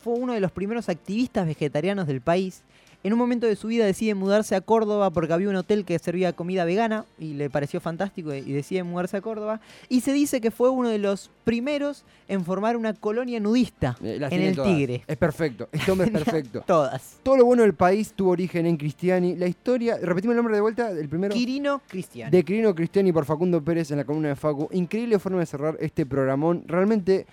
fue 0.00 0.14
uno 0.14 0.32
de 0.32 0.38
los 0.38 0.52
primeros 0.52 0.88
activistas 0.88 1.44
vegetarianos 1.44 2.06
del 2.06 2.20
país. 2.20 2.62
En 3.04 3.12
un 3.12 3.18
momento 3.18 3.46
de 3.48 3.56
su 3.56 3.66
vida 3.66 3.84
decide 3.84 4.14
mudarse 4.14 4.54
a 4.54 4.60
Córdoba 4.60 5.10
porque 5.10 5.32
había 5.32 5.48
un 5.48 5.56
hotel 5.56 5.84
que 5.84 5.98
servía 5.98 6.32
comida 6.34 6.64
vegana 6.64 7.04
y 7.18 7.34
le 7.34 7.50
pareció 7.50 7.80
fantástico 7.80 8.32
y 8.32 8.40
decide 8.52 8.84
mudarse 8.84 9.16
a 9.16 9.20
Córdoba. 9.20 9.60
Y 9.88 10.02
se 10.02 10.12
dice 10.12 10.40
que 10.40 10.52
fue 10.52 10.70
uno 10.70 10.88
de 10.88 10.98
los 10.98 11.28
primeros 11.42 12.04
en 12.28 12.44
formar 12.44 12.76
una 12.76 12.94
colonia 12.94 13.40
nudista 13.40 13.96
Eh, 14.02 14.20
en 14.30 14.40
el 14.42 14.54
todas. 14.54 14.70
Tigre. 14.76 15.02
Es 15.08 15.16
perfecto. 15.16 15.68
Este 15.72 15.90
hombre 15.90 16.06
es 16.06 16.12
perfecto. 16.24 16.62
Todas. 16.64 17.18
Todo 17.24 17.36
lo 17.38 17.44
bueno 17.44 17.62
del 17.62 17.74
país 17.74 18.12
tuvo 18.14 18.30
origen 18.30 18.66
en 18.66 18.76
Cristiani. 18.76 19.34
La 19.34 19.48
historia, 19.48 19.98
repetimos 20.00 20.34
el 20.34 20.36
nombre 20.36 20.54
de 20.54 20.60
vuelta, 20.60 20.90
el 20.90 21.08
primero. 21.08 21.34
Quirino 21.34 21.82
Cristiani. 21.88 22.30
De 22.30 22.44
Quirino 22.44 22.72
Cristiani 22.72 23.12
por 23.12 23.24
Facundo 23.24 23.60
Pérez 23.62 23.90
en 23.90 23.96
la 23.96 24.04
columna 24.04 24.28
de 24.28 24.36
Facu. 24.36 24.68
Increíble 24.70 25.18
forma 25.18 25.40
de 25.40 25.46
cerrar 25.46 25.76
este 25.80 26.06
programón. 26.06 26.62
Realmente 26.68 27.26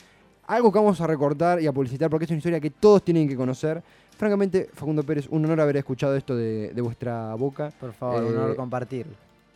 algo 0.49 0.71
que 0.71 0.79
vamos 0.79 0.99
a 0.99 1.07
recortar 1.07 1.61
y 1.61 1.67
a 1.67 1.71
publicitar 1.71 2.09
porque 2.09 2.25
es 2.25 2.31
una 2.31 2.39
historia 2.39 2.59
que 2.59 2.71
todos 2.71 3.03
tienen 3.03 3.27
que 3.27 3.35
conocer. 3.35 3.81
Francamente, 4.17 4.69
Facundo 4.73 5.03
Pérez, 5.03 5.27
un 5.29 5.45
honor 5.45 5.61
haber 5.61 5.77
escuchado 5.77 6.15
esto 6.15 6.35
de, 6.35 6.73
de 6.73 6.81
vuestra 6.81 7.33
boca. 7.35 7.71
Por 7.79 7.93
favor, 7.93 8.23
un 8.23 8.33
Eh, 8.33 8.37
honor 8.37 8.55
compartirlo. 8.55 9.13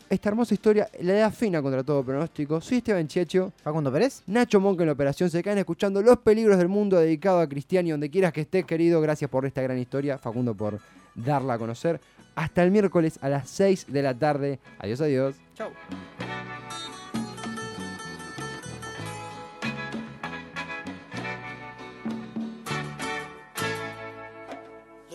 Esta 0.10 0.30
hermosa 0.30 0.54
historia, 0.54 0.88
la 1.02 1.14
da 1.14 1.32
fina 1.32 1.62
contra 1.62 1.84
todo 1.84 2.04
pronóstico. 2.04 2.62
Soy 2.62 2.78
Esteban 2.78 3.08
Checho. 3.08 3.52
Facundo 3.64 3.92
Pérez. 3.92 4.22
Nacho 4.28 4.60
Monk 4.60 4.80
en 4.82 4.86
la 4.88 4.94
operación. 4.94 5.30
Se 5.30 5.42
quedan 5.42 5.58
escuchando 5.58 6.02
Los 6.04 6.20
Peligros 6.20 6.58
del 6.60 6.68
Mundo 6.68 7.00
dedicado 7.00 7.40
a 7.40 7.48
Cristiani. 7.50 7.90
Donde 7.92 8.10
quieras 8.12 8.32
que 8.32 8.42
estés, 8.42 8.64
querido. 8.64 9.02
Gracias 9.02 9.30
por 9.32 9.46
esta 9.48 9.62
gran 9.64 9.80
historia. 9.80 10.20
Facundo 10.20 10.54
por 10.54 10.78
darla 11.16 11.56
a 11.56 11.58
conocer. 11.58 12.00
Hasta 12.36 12.64
el 12.64 12.70
miércoles 12.70 13.18
a 13.22 13.30
las 13.30 13.50
6 13.50 13.88
de 13.90 14.02
la 14.04 14.14
tarde. 14.14 14.60
Adiós, 14.80 15.02
adiós. 15.02 15.36
Chau. 15.56 15.70